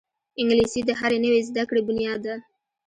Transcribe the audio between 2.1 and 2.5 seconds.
ده